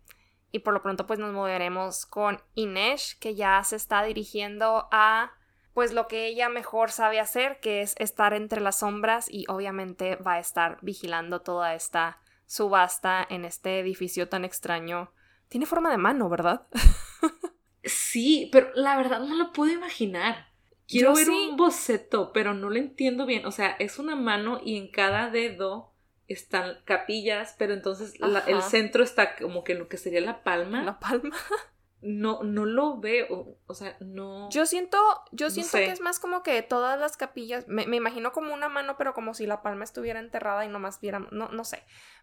[0.53, 5.33] Y por lo pronto pues nos moveremos con Inés, que ya se está dirigiendo a
[5.75, 10.17] pues lo que ella mejor sabe hacer, que es estar entre las sombras y obviamente
[10.17, 15.13] va a estar vigilando toda esta subasta en este edificio tan extraño.
[15.49, 16.67] Tiene forma de mano, ¿verdad?
[17.85, 20.49] sí, pero la verdad no lo puedo imaginar.
[20.89, 23.45] Quiero ver un boceto, pero no lo entiendo bien.
[23.47, 25.93] O sea, es una mano y en cada dedo
[26.29, 28.15] están capillas, pero entonces
[28.47, 30.83] el centro está como que lo que sería la palma.
[30.83, 31.37] La palma.
[32.03, 34.51] No, no lo veo, o sea, no.
[34.51, 34.99] Yo siento,
[35.33, 38.69] yo siento que es más como que todas las capillas, me, me, imagino como una
[38.69, 41.83] mano, pero como si la palma estuviera enterrada y nomás viéramos, no, no sé.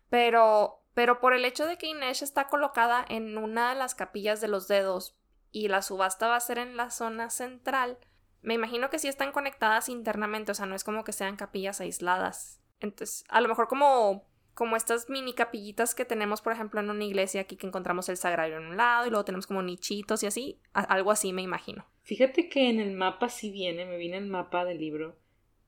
[0.09, 4.41] Pero, pero por el hecho de que Inés está colocada en una de las capillas
[4.41, 5.17] de los dedos
[5.51, 7.97] y la subasta va a ser en la zona central,
[8.41, 11.79] me imagino que sí están conectadas internamente, o sea, no es como que sean capillas
[11.81, 12.61] aisladas.
[12.79, 17.05] Entonces, a lo mejor como, como estas mini capillitas que tenemos, por ejemplo, en una
[17.05, 20.27] iglesia aquí que encontramos el sagrario en un lado y luego tenemos como nichitos y
[20.27, 21.85] así, algo así me imagino.
[22.01, 25.17] Fíjate que en el mapa sí viene, me viene el mapa del libro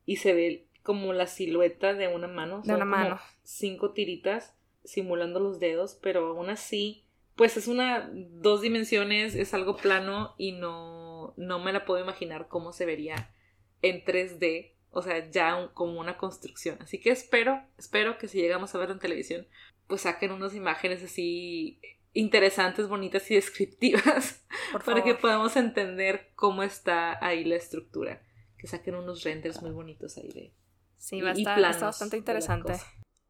[0.05, 2.61] y se ve como la silueta de una mano.
[2.63, 3.19] De una mano.
[3.43, 4.53] Cinco tiritas
[4.85, 10.53] simulando los dedos, pero aún así, pues es una dos dimensiones, es algo plano y
[10.53, 13.33] no, no me la puedo imaginar cómo se vería
[13.81, 16.77] en 3D o sea, ya como una construcción.
[16.81, 19.45] Así que espero, espero que si llegamos a ver en televisión,
[19.87, 21.81] pues saquen unas imágenes así
[22.13, 24.45] interesantes, bonitas y descriptivas
[24.85, 28.21] para que podamos entender cómo está ahí la estructura.
[28.57, 30.53] Que saquen unos renders muy bonitos ahí de...
[30.97, 32.71] Sí, va a estar, bastante interesante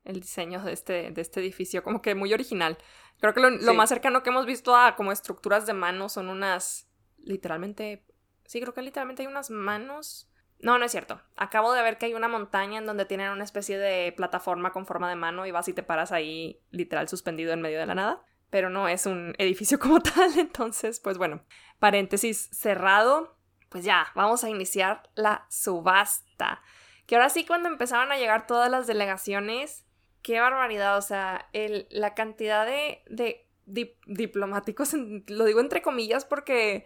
[0.05, 2.77] el diseño de este, de este edificio, como que muy original.
[3.19, 6.29] Creo que lo, lo más cercano que hemos visto a como estructuras de mano son
[6.29, 8.05] unas, literalmente,
[8.45, 11.21] sí, creo que literalmente hay unas manos no, no es cierto.
[11.35, 14.85] Acabo de ver que hay una montaña en donde tienen una especie de plataforma con
[14.85, 17.95] forma de mano y vas y te paras ahí literal suspendido en medio de la
[17.95, 18.23] nada.
[18.49, 21.43] Pero no es un edificio como tal, entonces, pues bueno,
[21.79, 23.37] paréntesis cerrado.
[23.69, 26.61] Pues ya, vamos a iniciar la subasta.
[27.05, 29.85] Que ahora sí, cuando empezaban a llegar todas las delegaciones,
[30.25, 34.95] qué barbaridad, o sea, el, la cantidad de, de diplomáticos,
[35.27, 36.83] lo digo entre comillas porque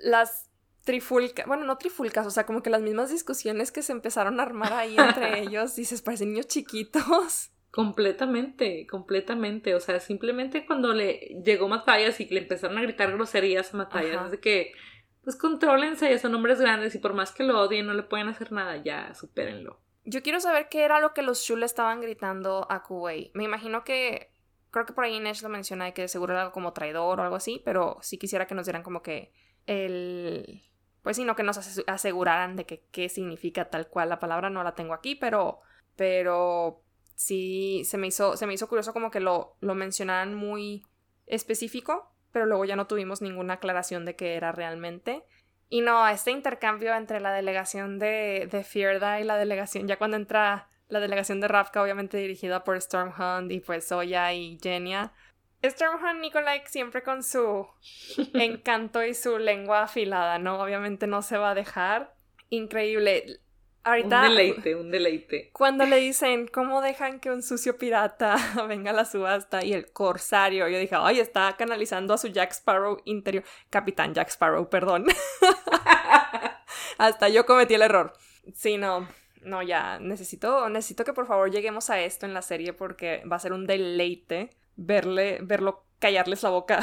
[0.00, 0.50] las
[0.84, 4.44] trifulcas, bueno, no trifulcas, o sea, como que las mismas discusiones que se empezaron a
[4.44, 7.50] armar ahí entre ellos, dices, parecen niños chiquitos.
[7.70, 9.74] Completamente, completamente.
[9.74, 14.30] O sea, simplemente cuando le llegó Matthias y le empezaron a gritar groserías a Matthias,
[14.30, 14.72] de que,
[15.22, 18.52] pues contrólense, son hombres grandes y por más que lo odien, no le pueden hacer
[18.52, 19.78] nada, ya, supérenlo.
[20.08, 23.30] Yo quiero saber qué era lo que los Shul estaban gritando a Kuwait.
[23.34, 24.32] Me imagino que,
[24.70, 27.22] creo que por ahí Inés lo menciona de que seguro era algo como traidor o
[27.22, 29.32] algo así, pero sí quisiera que nos dieran como que
[29.66, 30.62] el
[31.02, 34.74] pues sino que nos aseguraran de que qué significa tal cual la palabra, no la
[34.74, 35.60] tengo aquí, pero,
[35.94, 36.82] pero
[37.14, 40.84] sí se me hizo, se me hizo curioso como que lo, lo mencionaran muy
[41.26, 45.24] específico, pero luego ya no tuvimos ninguna aclaración de qué era realmente.
[45.68, 50.16] Y no, este intercambio entre la delegación de, de Fierda y la delegación, ya cuando
[50.16, 55.12] entra la delegación de Ravka, obviamente dirigida por Stormhunt y pues Soya y Genia,
[55.64, 57.66] Stormhand Nikolai siempre con su
[58.34, 60.60] encanto y su lengua afilada, ¿no?
[60.60, 62.14] Obviamente no se va a dejar.
[62.50, 63.40] Increíble.
[63.88, 65.50] Ahorita, un deleite, un deleite.
[65.52, 68.36] Cuando le dicen, ¿cómo dejan que un sucio pirata
[68.68, 69.64] venga a la subasta?
[69.64, 73.44] Y el corsario, yo dije, ay, está canalizando a su Jack Sparrow interior.
[73.70, 75.06] Capitán Jack Sparrow, perdón.
[76.98, 78.12] Hasta yo cometí el error.
[78.54, 79.08] Sí, no,
[79.42, 83.36] no, ya, necesito, necesito que por favor lleguemos a esto en la serie porque va
[83.36, 86.80] a ser un deleite verle, verlo callarles la boca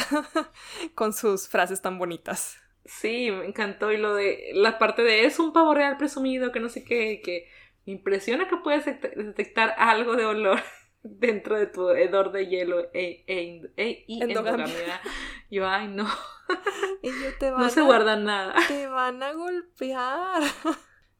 [0.95, 2.57] con sus frases tan bonitas.
[2.85, 3.91] Sí, me encantó.
[3.91, 7.21] Y lo de la parte de es un pavo real presumido, que no sé qué,
[7.23, 7.49] que
[7.85, 10.59] me impresiona que puedes detectar algo de olor
[11.03, 15.01] dentro de tu hedor de hielo e, e, e y endogamia.
[15.49, 16.07] Yo, ay, no.
[17.01, 18.55] Y yo te no se guarda nada.
[18.67, 20.43] Te van a golpear.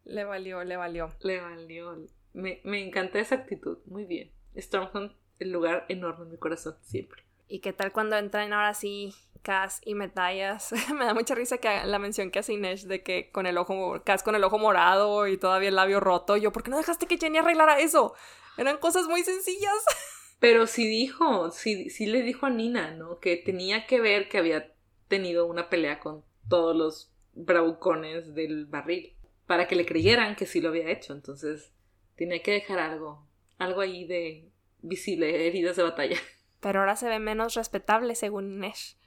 [0.04, 1.16] Le valió, le valió.
[1.22, 1.98] Le valió.
[2.34, 3.80] Me, me encanta esa actitud.
[3.86, 4.32] Muy bien.
[4.56, 7.24] Stormhunt el lugar enorme en mi corazón, siempre.
[7.48, 9.14] ¿Y qué tal cuando entran ahora sí
[9.46, 10.74] Cass y Metallas?
[10.94, 14.02] Me da mucha risa que la mención que hace Inés de que con el ojo,
[14.04, 16.36] Cass con el ojo morado y todavía el labio roto.
[16.36, 18.16] Yo, ¿por qué no dejaste que Jenny arreglara eso?
[18.58, 19.86] Eran cosas muy sencillas.
[20.40, 23.20] Pero sí dijo, sí, sí le dijo a Nina, ¿no?
[23.20, 24.74] Que tenía que ver que había
[25.08, 29.16] tenido una pelea con todos los bravucones del barril
[29.46, 31.14] para que le creyeran que sí lo había hecho.
[31.14, 31.72] Entonces,
[32.16, 33.28] tenía que dejar algo,
[33.60, 34.50] algo ahí de
[34.82, 36.18] visible, heridas de batalla.
[36.62, 38.98] Pero ahora se ve menos respetable según Nesh.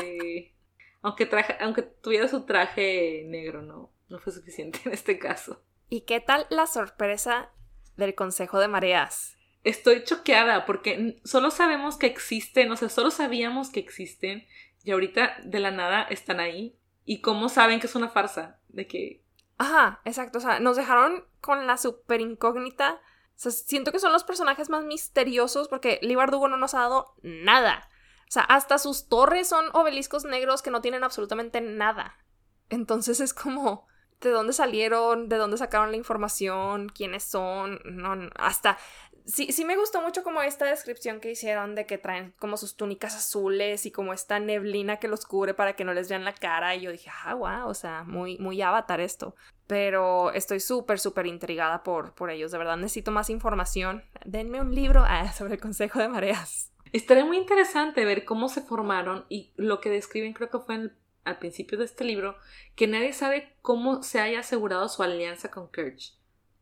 [0.00, 0.54] Sí.
[1.02, 5.62] aunque, traje, aunque tuviera su traje negro, no, no fue suficiente en este caso.
[5.88, 7.50] ¿Y qué tal la sorpresa
[7.96, 9.36] del Consejo de Mareas?
[9.64, 14.46] Estoy choqueada porque solo sabemos que existen, o sea, solo sabíamos que existen
[14.84, 16.76] y ahorita de la nada están ahí.
[17.04, 18.60] ¿Y cómo saben que es una farsa?
[18.68, 19.24] De que...
[19.58, 20.38] Ajá, exacto.
[20.38, 22.94] O sea, nos dejaron con la super incógnita.
[22.94, 22.98] O
[23.34, 27.14] sea, siento que son los personajes más misteriosos porque Lee Bardugo no nos ha dado
[27.22, 27.89] nada.
[28.30, 32.16] O sea, hasta sus torres son obeliscos negros que no tienen absolutamente nada.
[32.68, 33.88] Entonces es como,
[34.20, 35.28] ¿de dónde salieron?
[35.28, 36.90] ¿De dónde sacaron la información?
[36.90, 37.80] ¿Quiénes son?
[37.84, 38.78] No, hasta
[39.26, 42.76] sí, sí me gustó mucho como esta descripción que hicieron de que traen como sus
[42.76, 46.32] túnicas azules y como esta neblina que los cubre para que no les vean la
[46.32, 46.74] cara.
[46.76, 49.34] Y yo dije, ah, wow, o sea, muy, muy avatar esto.
[49.66, 52.52] Pero estoy súper, súper intrigada por, por ellos.
[52.52, 54.04] De verdad necesito más información.
[54.24, 56.69] Denme un libro ah, sobre el Consejo de Mareas.
[56.92, 60.90] Estaría muy interesante ver cómo se formaron y lo que describen creo que fue
[61.24, 62.36] al principio de este libro,
[62.74, 66.14] que nadie sabe cómo se haya asegurado su alianza con Kirch.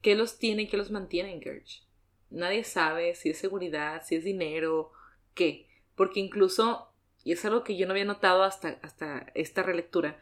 [0.02, 1.84] ¿Qué los tiene y qué los mantiene en Kirch?
[2.30, 4.92] Nadie sabe si es seguridad, si es dinero,
[5.34, 5.66] qué.
[5.94, 6.92] Porque incluso,
[7.24, 10.20] y es algo que yo no había notado hasta, hasta esta relectura,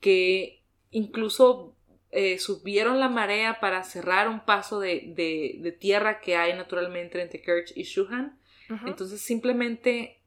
[0.00, 1.74] que incluso
[2.10, 7.42] eh, subieron la marea para cerrar un paso de, de, tierra que hay naturalmente entre
[7.42, 8.38] Kerch y Shuhan.
[8.86, 10.20] Entonces simplemente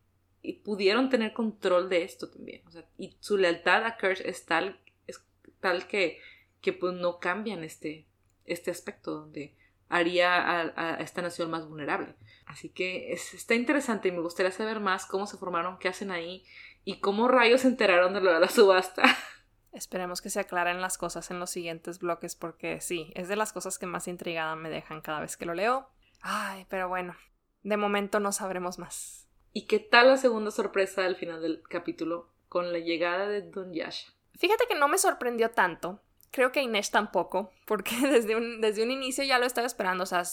[0.63, 2.63] pudieron tener control de esto también.
[2.97, 5.23] y su lealtad a Kerch es tal, es
[5.59, 6.19] tal que,
[6.61, 8.07] que pues no cambian este,
[8.45, 9.55] este aspecto donde
[9.89, 12.15] haría a, esta nación más vulnerable.
[12.45, 16.45] Así que está interesante y me gustaría saber más cómo se formaron, qué hacen ahí
[16.85, 19.03] y cómo rayos se enteraron de lo de la subasta.
[19.73, 23.53] Esperemos que se aclaren las cosas en los siguientes bloques porque sí, es de las
[23.53, 25.89] cosas que más intrigada me dejan cada vez que lo leo.
[26.21, 27.15] Ay, pero bueno,
[27.63, 29.27] de momento no sabremos más.
[29.53, 33.73] ¿Y qué tal la segunda sorpresa al final del capítulo con la llegada de Don
[33.73, 34.11] Yasha?
[34.37, 36.01] Fíjate que no me sorprendió tanto,
[36.31, 40.03] Creo que Inés tampoco, porque desde un, desde un inicio ya lo estaba esperando.
[40.03, 40.23] O sea,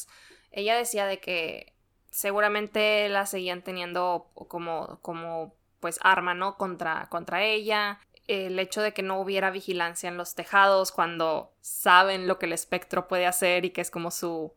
[0.51, 1.75] ella decía de que
[2.11, 6.57] seguramente la seguían teniendo como, como pues arma, ¿no?
[6.57, 8.01] Contra, contra ella.
[8.27, 12.53] El hecho de que no hubiera vigilancia en los tejados cuando saben lo que el
[12.53, 14.53] espectro puede hacer y que es como su,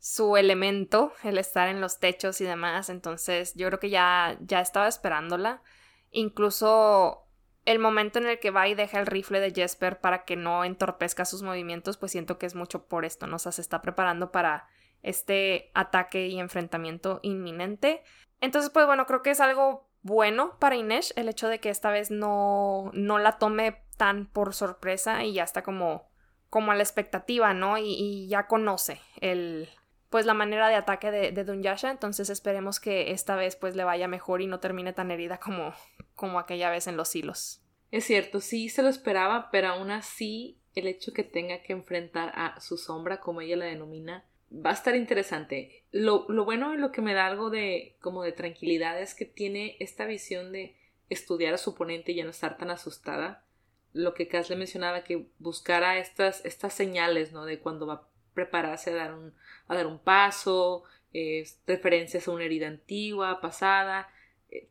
[0.00, 2.88] su elemento, el estar en los techos y demás.
[2.88, 5.62] Entonces yo creo que ya, ya estaba esperándola.
[6.10, 7.26] Incluso
[7.66, 10.64] el momento en el que va y deja el rifle de Jesper para que no
[10.64, 13.36] entorpezca sus movimientos, pues siento que es mucho por esto, ¿no?
[13.36, 14.66] O sea, se está preparando para
[15.02, 18.02] este ataque y enfrentamiento inminente.
[18.40, 21.90] Entonces, pues bueno, creo que es algo bueno para Inés el hecho de que esta
[21.90, 26.08] vez no, no la tome tan por sorpresa y ya está como,
[26.48, 27.76] como a la expectativa, ¿no?
[27.76, 29.68] Y, ya conoce el,
[30.10, 33.84] pues la manera de ataque de, de Dunyasha, entonces esperemos que esta vez pues le
[33.84, 35.72] vaya mejor y no termine tan herida como,
[36.14, 37.62] como aquella vez en los hilos.
[37.90, 42.32] Es cierto, sí se lo esperaba, pero aún así el hecho que tenga que enfrentar
[42.34, 45.84] a su sombra, como ella la denomina, va a estar interesante.
[45.92, 49.24] Lo, lo bueno y lo que me da algo de como de tranquilidad es que
[49.24, 50.76] tiene esta visión de
[51.08, 53.44] estudiar a su oponente y ya no estar tan asustada.
[53.92, 57.44] Lo que Cass le mencionaba, que buscara estas, estas señales, ¿no?
[57.44, 58.08] De cuando va
[58.44, 59.32] prepararse a dar un,
[59.68, 64.08] a dar un paso, eh, referencias a una herida antigua, pasada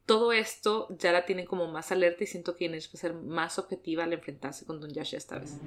[0.06, 3.14] todo esto ya la tienen como más alerta y siento que Inés va a ser
[3.14, 5.58] más objetiva al enfrentarse con Don Yasha esta vez.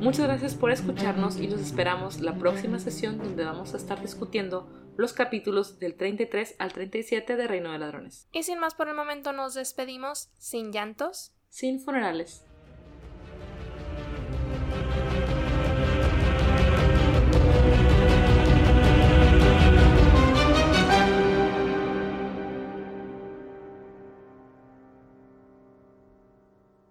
[0.00, 4.68] Muchas gracias por escucharnos y los esperamos la próxima sesión donde vamos a estar discutiendo
[4.96, 8.28] los capítulos del 33 al 37 de Reino de Ladrones.
[8.32, 12.44] Y sin más por el momento nos despedimos sin llantos, sin funerales